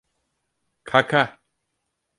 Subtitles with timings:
[0.89, 1.23] Kaka!